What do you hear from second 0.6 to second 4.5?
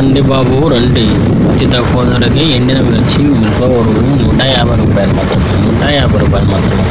రండి. అతి ఎండిన మిర్చి మిరప నూట